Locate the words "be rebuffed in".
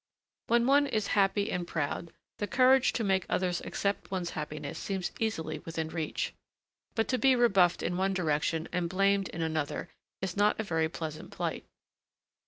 7.19-7.97